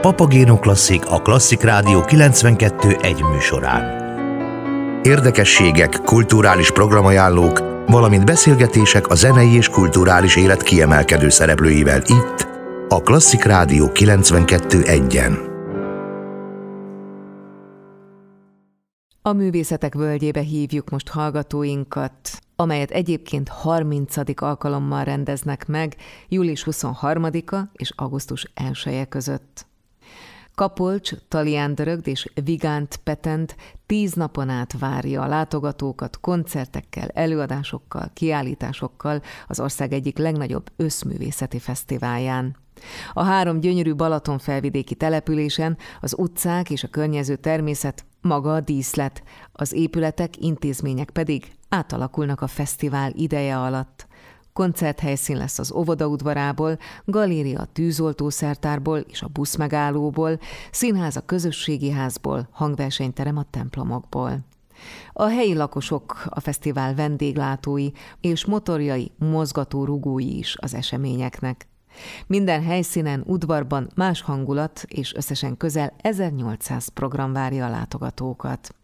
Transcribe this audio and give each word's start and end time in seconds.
Papagéno 0.00 0.58
Klasszik 0.58 1.06
a 1.06 1.22
Klasszik 1.22 1.62
Rádió 1.62 2.04
92 2.04 2.96
egy 3.00 3.22
műsorán. 3.22 3.82
Érdekességek, 5.02 5.90
kulturális 6.04 6.70
programajánlók, 6.70 7.58
valamint 7.86 8.24
beszélgetések 8.24 9.08
a 9.08 9.14
zenei 9.14 9.54
és 9.54 9.68
kulturális 9.68 10.36
élet 10.36 10.62
kiemelkedő 10.62 11.28
szereplőivel 11.28 12.02
itt, 12.06 12.48
a 12.88 13.02
Klasszik 13.02 13.44
Rádió 13.44 13.92
92 13.92 14.82
egyen. 14.82 15.38
A 19.22 19.32
művészetek 19.32 19.94
völgyébe 19.94 20.40
hívjuk 20.40 20.90
most 20.90 21.08
hallgatóinkat, 21.08 22.38
amelyet 22.56 22.90
egyébként 22.90 23.48
30. 23.48 24.16
alkalommal 24.34 25.04
rendeznek 25.04 25.66
meg 25.66 25.96
július 26.28 26.66
23-a 26.70 27.58
és 27.72 27.92
augusztus 27.96 28.50
1 28.54 29.08
között. 29.08 29.67
Kapolcs, 30.58 31.12
Talián 31.28 31.74
Dörögd 31.74 32.08
és 32.08 32.26
Vigánt 32.44 32.96
Petent 32.96 33.56
tíz 33.86 34.12
napon 34.12 34.48
át 34.48 34.78
várja 34.78 35.22
a 35.22 35.26
látogatókat 35.26 36.20
koncertekkel, 36.20 37.08
előadásokkal, 37.08 38.10
kiállításokkal 38.14 39.22
az 39.46 39.60
ország 39.60 39.92
egyik 39.92 40.18
legnagyobb 40.18 40.70
összművészeti 40.76 41.58
fesztiválján. 41.58 42.56
A 43.12 43.22
három 43.22 43.60
gyönyörű 43.60 43.94
Balaton 43.94 44.38
felvidéki 44.38 44.94
településen 44.94 45.76
az 46.00 46.14
utcák 46.18 46.70
és 46.70 46.84
a 46.84 46.88
környező 46.88 47.36
természet 47.36 48.04
maga 48.20 48.54
a 48.54 48.60
díszlet, 48.60 49.22
az 49.52 49.72
épületek, 49.72 50.36
intézmények 50.36 51.10
pedig 51.10 51.52
átalakulnak 51.68 52.40
a 52.40 52.46
fesztivál 52.46 53.12
ideje 53.14 53.58
alatt. 53.58 54.07
Koncerthelyszín 54.58 55.36
lesz 55.36 55.58
az 55.58 55.72
óvoda 55.72 56.06
udvarából, 56.06 56.78
galéria 57.04 57.60
a 57.60 57.64
tűzoltószertárból 57.64 58.98
és 58.98 59.22
a 59.22 59.28
buszmegállóból, 59.28 60.38
színház 60.70 61.16
a 61.16 61.20
közösségi 61.20 61.90
házból, 61.90 62.48
hangversenyterem 62.50 63.36
a 63.36 63.44
templomokból. 63.50 64.38
A 65.12 65.26
helyi 65.28 65.54
lakosok, 65.54 66.24
a 66.28 66.40
fesztivál 66.40 66.94
vendéglátói 66.94 67.90
és 68.20 68.44
motorjai, 68.44 69.12
mozgató 69.18 69.84
rugói 69.84 70.38
is 70.38 70.56
az 70.60 70.74
eseményeknek. 70.74 71.68
Minden 72.26 72.62
helyszínen, 72.62 73.22
udvarban 73.26 73.90
más 73.94 74.20
hangulat, 74.20 74.84
és 74.88 75.14
összesen 75.14 75.56
közel 75.56 75.94
1800 75.96 76.88
program 76.88 77.32
várja 77.32 77.66
a 77.66 77.70
látogatókat. 77.70 78.74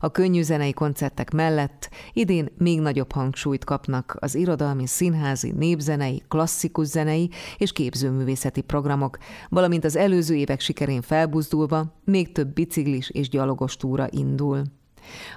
A 0.00 0.10
könnyű 0.10 0.42
zenei 0.42 0.72
koncertek 0.72 1.30
mellett 1.30 1.90
idén 2.12 2.48
még 2.58 2.80
nagyobb 2.80 3.12
hangsúlyt 3.12 3.64
kapnak 3.64 4.16
az 4.20 4.34
irodalmi, 4.34 4.86
színházi, 4.86 5.50
népzenei, 5.50 6.22
klasszikus 6.28 6.86
zenei 6.86 7.30
és 7.58 7.72
képzőművészeti 7.72 8.60
programok, 8.60 9.18
valamint 9.48 9.84
az 9.84 9.96
előző 9.96 10.34
évek 10.34 10.60
sikerén 10.60 11.02
felbuzdulva 11.02 12.00
még 12.04 12.32
több 12.32 12.52
biciklis 12.52 13.10
és 13.10 13.28
gyalogos 13.28 13.76
túra 13.76 14.06
indul. 14.10 14.62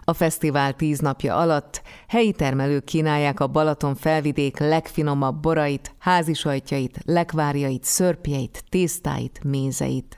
A 0.04 0.14
fesztivál 0.14 0.74
tíz 0.74 1.00
napja 1.00 1.36
alatt 1.36 1.82
helyi 2.08 2.32
termelők 2.32 2.84
kínálják 2.84 3.40
a 3.40 3.48
Balaton 3.48 3.96
felvidék 3.96 4.60
legfinomabb 4.60 5.42
borait, 5.42 5.96
házisajtjait, 6.00 7.00
lekvárjait, 7.06 7.84
szörpjeit, 7.84 8.64
tésztáit, 8.70 9.40
mézeit. 9.44 10.18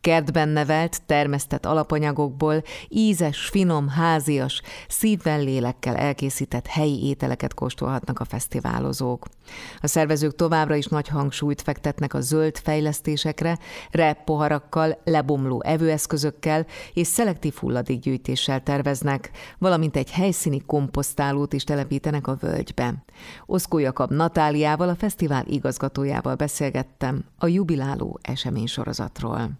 Kertben 0.00 0.48
nevelt, 0.48 1.02
termesztett 1.06 1.66
alapanyagokból 1.66 2.62
ízes, 2.88 3.38
finom, 3.38 3.88
házias, 3.88 4.62
szívvel 4.88 5.40
lélekkel 5.40 5.96
elkészített 5.96 6.66
helyi 6.66 7.06
ételeket 7.06 7.54
kóstolhatnak 7.54 8.20
a 8.20 8.24
fesztiválozók. 8.24 9.26
A 9.80 9.86
szervezők 9.86 10.34
továbbra 10.34 10.74
is 10.74 10.86
nagy 10.86 11.08
hangsúlyt 11.08 11.62
fektetnek 11.62 12.14
a 12.14 12.20
zöld 12.20 12.58
fejlesztésekre, 12.58 13.58
rep 13.90 14.24
poharakkal, 14.24 15.00
lebomló 15.04 15.62
evőeszközökkel 15.62 16.66
és 16.92 17.06
szelektív 17.06 17.54
hulladékgyűjtéssel 17.54 18.62
terveznek, 18.62 19.30
valamint 19.58 19.96
egy 19.96 20.10
helyszíni 20.10 20.62
komposztálót 20.66 21.52
is 21.52 21.64
telepítenek 21.64 22.26
a 22.26 22.36
völgybe. 22.40 22.94
Oszkó 23.46 23.78
Jakab 23.78 24.10
Natáliával, 24.12 24.88
a 24.88 24.94
fesztivál 24.94 25.46
igazgatójával 25.46 26.34
beszélgettem 26.34 27.24
a 27.38 27.46
jubiláló 27.46 28.18
eseménysorozatról. 28.22 29.59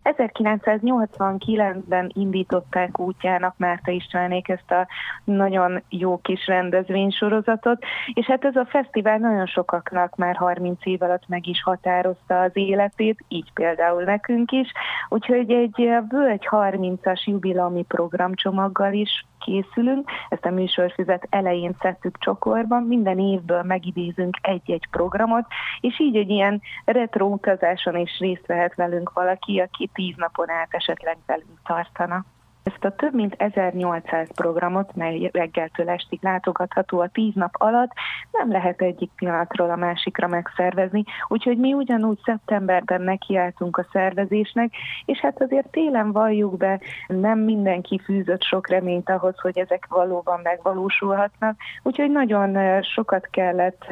1989-ben 0.03 2.11
indították 2.13 2.99
útjának 2.99 3.53
Márta 3.57 3.91
Istvánék 3.91 4.49
ezt 4.49 4.71
a 4.71 4.87
nagyon 5.23 5.83
jó 5.89 6.17
kis 6.17 6.47
rendezvénysorozatot, 6.47 7.83
és 8.13 8.25
hát 8.25 8.45
ez 8.45 8.55
a 8.55 8.65
fesztivál 8.65 9.17
nagyon 9.17 9.45
sokaknak 9.45 10.15
már 10.15 10.35
30 10.35 10.85
év 10.85 11.01
alatt 11.01 11.27
meg 11.27 11.47
is 11.47 11.63
határozta 11.63 12.41
az 12.41 12.51
életét, 12.53 13.23
így 13.27 13.53
például 13.53 14.03
nekünk 14.03 14.51
is, 14.51 14.71
úgyhogy 15.09 15.51
egy 15.51 15.89
Völgy 16.09 16.47
30-as 16.49 17.23
jubilami 17.23 17.83
programcsomaggal 17.83 18.93
is 18.93 19.25
készülünk, 19.41 20.09
ezt 20.29 20.45
a 20.45 20.49
műsorfüzet 20.49 21.27
elején 21.29 21.75
szedtük 21.81 22.17
csokorban, 22.19 22.83
minden 22.83 23.19
évből 23.19 23.63
megidézünk 23.63 24.37
egy-egy 24.41 24.87
programot, 24.91 25.45
és 25.79 25.99
így 25.99 26.15
egy 26.15 26.29
ilyen 26.29 26.61
retro 26.85 27.25
utazáson 27.25 27.95
is 27.95 28.19
részt 28.19 28.45
vehet 28.45 28.75
velünk 28.75 29.11
valaki, 29.13 29.59
aki 29.59 29.89
tíz 29.93 30.15
napon 30.17 30.49
át 30.49 30.73
esetleg 30.73 31.17
velünk 31.25 31.59
tartana. 31.63 32.25
Ezt 32.63 32.83
a 32.85 32.95
több 32.95 33.13
mint 33.13 33.35
1800 33.37 34.27
programot, 34.35 34.95
mely 34.95 35.29
reggeltől 35.33 35.89
estig 35.89 36.19
látogatható 36.21 36.99
a 36.99 37.07
10 37.07 37.33
nap 37.33 37.55
alatt, 37.57 37.91
nem 38.31 38.51
lehet 38.51 38.81
egyik 38.81 39.11
pillanatról 39.15 39.69
a 39.69 39.75
másikra 39.75 40.27
megszervezni, 40.27 41.03
úgyhogy 41.27 41.57
mi 41.57 41.73
ugyanúgy 41.73 42.19
szeptemberben 42.23 43.01
nekiálltunk 43.01 43.77
a 43.77 43.87
szervezésnek, 43.91 44.73
és 45.05 45.19
hát 45.19 45.41
azért 45.41 45.71
télen 45.71 46.11
valljuk 46.11 46.57
be, 46.57 46.79
nem 47.07 47.39
mindenki 47.39 47.99
fűzött 47.99 48.43
sok 48.43 48.67
reményt 48.69 49.09
ahhoz, 49.09 49.39
hogy 49.39 49.57
ezek 49.57 49.85
valóban 49.89 50.39
megvalósulhatnak, 50.43 51.55
úgyhogy 51.83 52.11
nagyon 52.11 52.81
sokat 52.81 53.27
kellett 53.31 53.85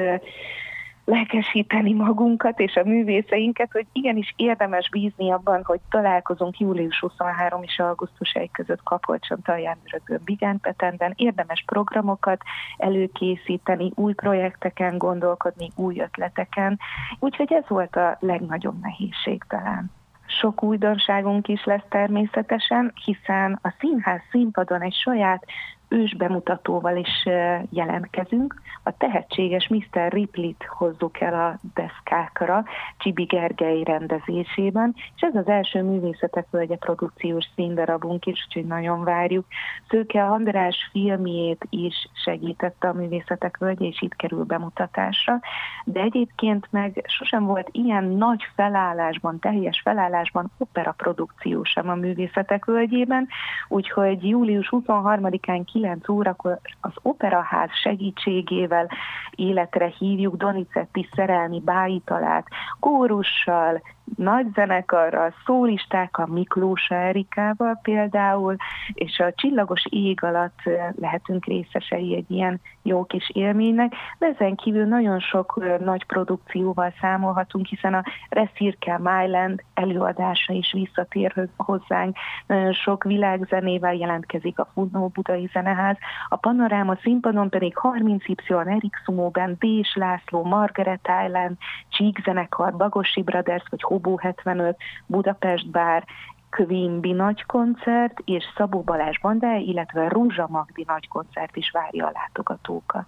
lelkesíteni 1.09 1.93
magunkat 1.93 2.59
és 2.59 2.75
a 2.75 2.83
művészeinket, 2.83 3.71
hogy 3.71 3.85
igenis 3.91 4.33
érdemes 4.35 4.89
bízni 4.89 5.31
abban, 5.31 5.63
hogy 5.63 5.79
találkozunk 5.89 6.59
július 6.59 6.99
23 6.99 7.63
és 7.63 7.79
augusztus 7.79 8.31
1 8.31 8.51
között 8.51 8.83
Kapolcson, 8.83 9.41
Talján, 9.41 9.77
Rögön, 9.85 10.21
Bigánpetenden. 10.25 11.13
Érdemes 11.15 11.63
programokat 11.65 12.41
előkészíteni, 12.77 13.91
új 13.95 14.13
projekteken 14.13 14.97
gondolkodni, 14.97 15.71
új 15.75 15.99
ötleteken. 15.99 16.79
Úgyhogy 17.19 17.53
ez 17.53 17.67
volt 17.67 17.95
a 17.95 18.17
legnagyobb 18.19 18.81
nehézség 18.81 19.43
talán. 19.47 19.91
Sok 20.27 20.63
újdonságunk 20.63 21.47
is 21.47 21.63
lesz 21.63 21.85
természetesen, 21.89 22.93
hiszen 23.05 23.59
a 23.61 23.73
színház 23.79 24.21
színpadon 24.31 24.81
egy 24.81 24.95
saját 24.95 25.45
ős 25.89 26.15
bemutatóval 26.15 26.97
is 26.97 27.25
jelentkezünk. 27.69 28.61
A 28.83 28.97
tehetséges 28.97 29.67
Mr. 29.67 30.11
Ripley-t 30.11 30.63
hozzuk 30.63 31.21
el 31.21 31.33
a 31.33 31.59
deszkákra 31.73 32.63
Csibi 32.97 33.23
Gergely 33.23 33.83
rendezésében, 33.83 34.93
és 35.15 35.21
ez 35.21 35.35
az 35.35 35.47
első 35.47 35.83
Művészetek 35.83 36.45
Völgye 36.49 36.75
produkciós 36.75 37.45
színdarabunk 37.55 38.25
is, 38.25 38.45
úgyhogy 38.47 38.65
nagyon 38.65 39.03
várjuk. 39.03 39.45
Szőke 39.89 40.23
András 40.23 40.89
filmjét 40.91 41.65
is 41.69 42.09
segítette 42.23 42.87
a 42.87 42.93
Művészetek 42.93 43.57
Völgye, 43.57 43.85
és 43.85 44.01
itt 44.01 44.15
kerül 44.15 44.43
bemutatásra, 44.43 45.39
de 45.85 46.01
egyébként 46.01 46.67
meg 46.69 47.03
sosem 47.07 47.45
volt 47.45 47.69
ilyen 47.71 48.03
nagy 48.03 48.43
felállásban, 48.55 49.39
teljes 49.39 49.81
felállásban 49.83 50.51
opera 50.57 50.91
produkció 50.91 51.63
sem 51.63 51.89
a 51.89 51.95
Művészetek 51.95 52.65
Völgyében, 52.65 53.27
úgyhogy 53.67 54.29
július 54.29 54.67
23-án 54.71 55.65
9 55.79 56.09
órakor 56.09 56.59
az 56.81 56.91
Operaház 57.01 57.69
segítségével 57.81 58.89
életre 59.35 59.93
hívjuk 59.97 60.35
Donizetti 60.35 61.09
szerelmi 61.15 61.61
bájitalát, 61.65 62.47
kórussal, 62.79 63.81
nagy 64.15 64.45
zenekarral, 64.53 65.33
szólistákkal, 65.45 66.25
Miklós 66.25 66.87
Erikával 66.89 67.79
például, 67.81 68.55
és 68.93 69.19
a 69.19 69.33
csillagos 69.35 69.83
ég 69.89 70.23
alatt 70.23 70.59
lehetünk 70.95 71.45
részesei 71.45 72.15
egy 72.15 72.31
ilyen 72.31 72.61
jó 72.81 73.03
kis 73.03 73.29
élménynek, 73.33 73.93
de 74.19 74.25
ezen 74.25 74.55
kívül 74.55 74.85
nagyon 74.85 75.19
sok 75.19 75.79
nagy 75.79 76.05
produkcióval 76.05 76.93
számolhatunk, 77.01 77.65
hiszen 77.65 77.93
a 77.93 78.03
Reszirke 78.29 78.97
Myland 78.97 79.63
előadása 79.73 80.53
is 80.53 80.71
visszatér 80.71 81.47
hozzánk, 81.57 82.17
nagyon 82.47 82.73
sok 82.73 83.03
világzenével 83.03 83.93
jelentkezik 83.93 84.59
a 84.59 84.67
Funó 84.73 85.07
Budai 85.07 85.49
Zeneház, 85.53 85.97
a 86.29 86.35
Panoráma 86.35 86.97
színpadon 87.01 87.49
pedig 87.49 87.73
30Y, 87.81 88.67
Erik 88.67 88.95
Sumóben, 89.03 89.55
Dés 89.59 89.95
László, 89.95 90.43
Margaret 90.43 91.09
Island, 91.25 91.55
Csík 91.89 92.21
zenekar, 92.23 92.77
Bagosi 92.77 93.21
Brothers 93.21 93.63
vagy 93.69 93.83
Hobó 94.01 94.17
75, 94.17 94.77
Budapest 95.05 95.69
Bár, 95.69 96.05
Kvimbi 96.49 97.11
nagy 97.11 97.45
koncert 97.45 98.19
és 98.25 98.43
Szabó 98.57 98.81
Balázs 98.81 99.19
Bandá, 99.19 99.55
illetve 99.55 100.07
Rúzsa 100.07 100.47
Magdi 100.49 100.83
nagy 100.87 101.07
koncert 101.07 101.55
is 101.55 101.71
várja 101.71 102.05
a 102.05 102.11
látogatókat. 102.13 103.07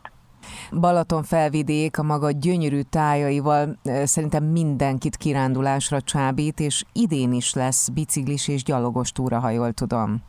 Balaton 0.80 1.24
felvidék 1.24 1.98
a 1.98 2.04
maga 2.04 2.32
gyönyörű 2.32 2.82
tájaival 2.82 3.78
szerintem 4.04 4.44
mindenkit 4.44 5.16
kirándulásra 5.16 6.02
csábít, 6.02 6.60
és 6.60 6.84
idén 6.94 7.34
is 7.34 7.54
lesz 7.54 7.90
biciklis 7.90 8.48
és 8.48 8.64
gyalogos 8.64 9.12
túra, 9.12 9.40
ha 9.40 9.50
jól 9.50 9.72
tudom. 9.72 10.22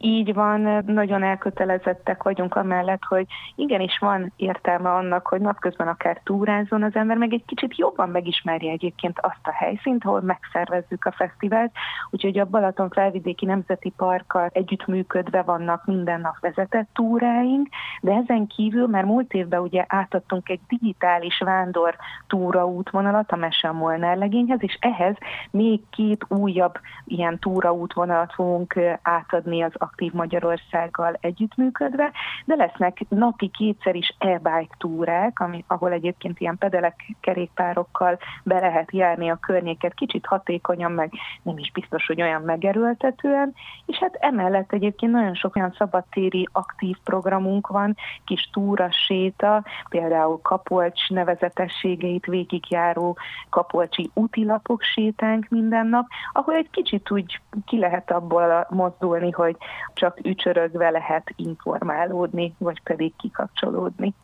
Így 0.00 0.34
van, 0.34 0.82
nagyon 0.86 1.22
elkötelezettek 1.22 2.22
vagyunk 2.22 2.54
amellett, 2.54 3.04
hogy 3.08 3.26
igenis 3.54 3.98
van 3.98 4.32
értelme 4.36 4.90
annak, 4.90 5.26
hogy 5.26 5.40
napközben 5.40 5.88
akár 5.88 6.20
túrázzon 6.24 6.82
az 6.82 6.94
ember, 6.94 7.16
meg 7.16 7.32
egy 7.32 7.44
kicsit 7.46 7.76
jobban 7.76 8.08
megismerje 8.08 8.72
egyébként 8.72 9.18
azt 9.20 9.46
a 9.46 9.52
helyszínt, 9.52 10.04
ahol 10.04 10.20
megszervezzük 10.20 11.04
a 11.04 11.12
fesztivált. 11.12 11.72
Úgyhogy 12.10 12.38
a 12.38 12.44
Balaton 12.44 12.90
felvidéki 12.90 13.46
nemzeti 13.46 13.92
parkkal 13.96 14.50
együttműködve 14.52 15.42
vannak 15.42 15.84
minden 15.84 16.20
nap 16.20 16.40
vezetett 16.40 16.88
túráink, 16.92 17.68
de 18.00 18.12
ezen 18.12 18.46
kívül 18.46 18.86
már 18.86 19.04
múlt 19.04 19.32
évben 19.32 19.60
ugye 19.60 19.84
átadtunk 19.88 20.48
egy 20.48 20.60
digitális 20.68 21.38
vándor 21.38 21.96
túra 22.26 22.66
útvonalat 22.66 23.32
a 23.32 23.36
Mese 23.36 23.70
Molnár 23.70 24.16
legényhez, 24.16 24.62
és 24.62 24.76
ehhez 24.80 25.16
még 25.50 25.80
két 25.90 26.24
újabb 26.28 26.78
ilyen 27.04 27.38
túra 27.38 27.72
útvonalat 27.72 28.32
fogunk 28.32 28.80
átadni 29.02 29.62
az 29.62 29.72
Aktív 29.88 30.12
Magyarországgal 30.12 31.16
együttműködve, 31.20 32.10
de 32.44 32.54
lesznek 32.54 33.00
napi 33.08 33.48
kétszer 33.48 33.94
is 33.94 34.14
e-bike 34.18 34.74
túrák, 34.78 35.40
ami, 35.40 35.64
ahol 35.66 35.92
egyébként 35.92 36.40
ilyen 36.40 36.58
pedelek 36.58 37.16
kerékpárokkal 37.20 38.18
be 38.42 38.58
lehet 38.58 38.92
járni 38.92 39.30
a 39.30 39.38
környéket 39.40 39.94
kicsit 39.94 40.26
hatékonyan, 40.26 40.92
meg 40.92 41.12
nem 41.42 41.58
is 41.58 41.72
biztos, 41.72 42.06
hogy 42.06 42.22
olyan 42.22 42.42
megerőltetően, 42.42 43.54
és 43.86 43.96
hát 43.96 44.14
emellett 44.14 44.72
egyébként 44.72 45.12
nagyon 45.12 45.34
sok 45.34 45.56
olyan 45.56 45.74
szabadtéri 45.78 46.48
aktív 46.52 46.96
programunk 47.04 47.66
van, 47.66 47.96
kis 48.24 48.50
túra, 48.52 48.88
séta, 48.90 49.64
például 49.88 50.40
Kapolcs 50.42 51.08
nevezetességeit 51.08 52.26
végigjáró 52.26 53.16
Kapolcsi 53.50 54.10
útilapok 54.14 54.82
sétánk 54.82 55.46
minden 55.48 55.86
nap, 55.86 56.06
ahol 56.32 56.54
egy 56.54 56.70
kicsit 56.70 57.10
úgy 57.10 57.40
ki 57.66 57.78
lehet 57.78 58.10
abból 58.10 58.66
mozdulni, 58.70 59.30
hogy 59.30 59.56
csak 59.94 60.18
ücsörögve 60.22 60.90
lehet 60.90 61.32
informálódni, 61.36 62.54
vagy 62.58 62.82
pedig 62.82 63.16
kikapcsolódni 63.16 64.14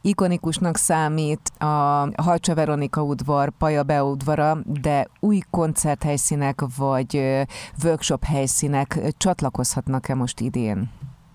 ikonikusnak 0.00 0.76
számít 0.76 1.40
a 1.58 2.08
Halcsa 2.22 2.54
Veronika 2.54 3.02
udvar, 3.02 3.48
Paja 3.58 3.82
beudvara, 3.82 4.56
de 4.82 5.06
új 5.20 5.38
koncerthelyszínek 5.50 6.60
vagy 6.78 7.42
workshop 7.84 8.24
helyszínek 8.24 8.98
csatlakozhatnak-e 9.16 10.14
most 10.14 10.40
idén? 10.40 10.90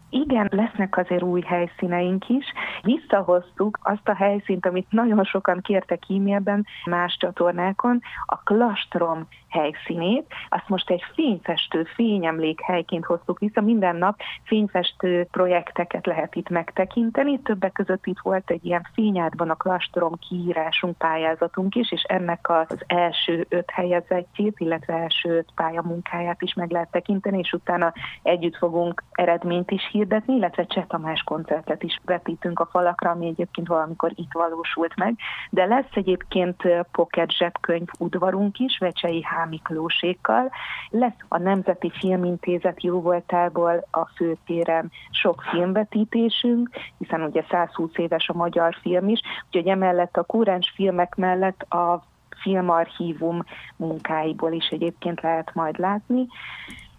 Igen, 0.10 0.48
lesznek 0.52 0.98
azért 0.98 1.24
új 1.24 1.42
helyszíneink 1.42 2.30
is. 2.30 2.46
Visszahoztuk 2.82 3.80
azt 3.82 4.08
a 4.08 4.16
helyszínt, 4.16 4.66
amit 4.66 4.88
nagyon 4.90 5.24
sokan 5.24 5.62
kértek 5.62 6.04
e-mailben 6.10 6.66
más 6.86 7.18
csatornákon, 7.20 8.02
a 8.26 8.38
Klastrom 8.44 9.28
helyszínét. 9.50 10.26
Azt 10.50 10.70
most 10.70 10.90
egy 10.90 11.04
fényfestő, 11.14 11.84
fényemlék 11.84 12.62
helyként 12.62 13.06
hoztuk 13.06 13.40
vissza. 13.40 13.62
Minden 13.62 13.96
nap 13.96 14.20
fényfestő 14.44 15.28
projekteket 15.32 16.06
lehet 16.06 16.36
itt 16.36 16.50
megtekinteni. 16.50 17.40
Többek 17.40 17.72
között 17.72 18.06
itt 18.06 18.20
volt 18.22 18.50
egy 18.50 18.66
ilyen 18.66 18.88
fényádban 18.94 19.50
a 19.50 19.56
klastrom 19.56 20.14
kiírásunk, 20.30 20.98
pályázatunk 20.98 21.76
is, 21.76 21.92
és 21.92 22.02
ennek 22.02 22.50
az 22.50 22.84
első 22.88 23.46
öt 23.50 23.72
helyezettjét, 23.72 24.60
illetve 24.60 24.94
első 24.94 25.30
öt 25.30 25.50
pályamunkáját 25.56 26.42
is 26.42 26.54
meg 26.54 26.72
lehet 26.72 26.92
tekinteni, 26.92 27.38
és 27.38 27.54
utána 27.54 27.94
együtt 28.24 28.56
fogunk 28.56 29.04
eredményt 29.12 29.72
is 29.72 29.90
hirdetni, 29.92 30.36
illetve 30.36 30.66
Cseh 30.66 30.86
Tamás 30.88 31.24
koncertet 31.24 31.84
is 31.84 32.00
vetítünk 32.06 32.60
a 32.60 32.70
falakra, 32.72 33.10
ami 33.10 33.28
egyébként 33.28 33.68
valamikor 33.68 34.12
itt 34.16 34.32
valósult 34.32 34.96
meg. 34.96 35.16
De 35.50 35.66
lesz 35.66 35.94
egyébként 35.94 36.64
pocket 36.92 37.32
zsebkönyv 37.32 37.88
udvarunk 38.00 38.60
is, 38.60 38.78
Vecsei 38.78 39.24
H. 39.44 39.50
Miklósékkal. 39.50 40.52
Lesz 40.90 41.18
a 41.28 41.38
Nemzeti 41.38 41.92
Filmintézet 42.00 42.84
jóvoltából 42.84 43.88
a 43.92 44.06
főtéren 44.06 44.92
sok 45.10 45.42
filmvetítésünk, 45.42 46.70
hiszen 46.98 47.22
ugye 47.22 47.44
120 47.50 47.92
éves 47.96 48.30
a 48.30 48.38
magyar 48.38 48.76
film 48.82 49.08
is, 49.08 49.22
úgyhogy 49.46 49.68
emellett 49.68 50.18
a 50.18 50.24
kúrens 50.24 50.72
filmek 50.76 51.16
mellett 51.16 51.62
a 51.62 52.04
filmarchívum 52.42 53.44
munkáiból 53.76 54.52
is 54.52 54.68
egyébként 54.68 55.22
lehet 55.22 55.54
majd 55.54 55.80
látni 55.80 56.28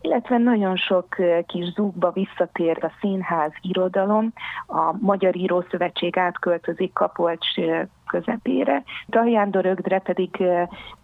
illetve 0.01 0.39
nagyon 0.39 0.77
sok 0.77 1.17
kis 1.47 1.73
zúgba 1.73 2.11
visszatér 2.11 2.85
a 2.85 2.93
színház 3.01 3.53
irodalom, 3.61 4.33
a 4.67 4.93
Magyar 5.01 5.37
Írószövetség 5.37 6.19
átköltözik 6.19 6.93
Kapolcs 6.93 7.47
közepére. 8.11 8.83
Daljándor 9.09 9.67
Ögdre 9.67 9.99
pedig 9.99 10.43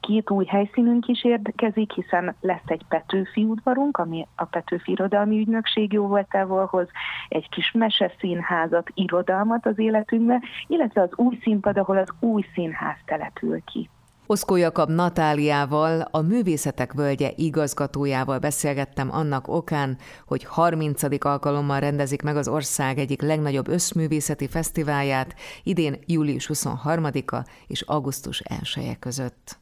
két 0.00 0.30
új 0.30 0.44
helyszínünk 0.44 1.06
is 1.06 1.24
érkezik, 1.24 1.92
hiszen 1.92 2.34
lesz 2.40 2.66
egy 2.66 2.84
Petőfi 2.88 3.44
udvarunk, 3.44 3.96
ami 3.96 4.26
a 4.36 4.44
Petőfi 4.44 4.92
Irodalmi 4.92 5.38
Ügynökség 5.38 5.92
jó 5.92 6.06
voltával 6.06 6.66
hoz 6.66 6.88
egy 7.28 7.48
kis 7.48 7.72
meseszínházat, 7.72 8.90
irodalmat 8.94 9.66
az 9.66 9.78
életünkbe, 9.78 10.42
illetve 10.66 11.00
az 11.02 11.10
új 11.16 11.38
színpad, 11.42 11.76
ahol 11.76 11.98
az 11.98 12.08
új 12.20 12.44
színház 12.54 12.96
települ 13.04 13.64
ki. 13.64 13.88
Oszkó 14.28 14.56
Jakab 14.56 14.90
Natáliával, 14.90 16.00
a 16.10 16.20
Művészetek 16.20 16.92
Völgye 16.92 17.32
igazgatójával 17.36 18.38
beszélgettem 18.38 19.12
annak 19.12 19.48
okán, 19.48 19.98
hogy 20.26 20.44
30. 20.44 21.02
alkalommal 21.24 21.80
rendezik 21.80 22.22
meg 22.22 22.36
az 22.36 22.48
ország 22.48 22.98
egyik 22.98 23.22
legnagyobb 23.22 23.68
összművészeti 23.68 24.48
fesztiválját, 24.48 25.34
idén 25.62 25.98
július 26.06 26.50
23-a 26.52 27.46
és 27.66 27.80
augusztus 27.80 28.40
1 28.40 28.84
-e 28.88 28.96
között. 28.98 29.58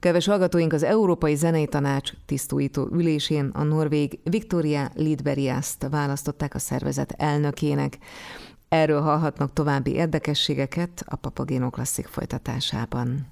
Keves 0.00 0.26
hallgatóink 0.26 0.72
az 0.72 0.82
Európai 0.82 1.34
Zenei 1.34 1.66
Tanács 1.66 2.12
tisztújító 2.26 2.88
ülésén 2.92 3.50
a 3.54 3.62
norvég 3.62 4.18
Victoria 4.24 4.90
Lidberiaszt 4.94 5.86
választották 5.90 6.54
a 6.54 6.58
szervezet 6.58 7.14
elnökének. 7.16 7.98
Erről 8.68 9.00
hallhatnak 9.00 9.52
további 9.52 9.92
érdekességeket 9.92 11.04
a 11.06 11.16
Papagéno 11.16 11.70
Klasszik 11.70 12.06
folytatásában. 12.06 13.26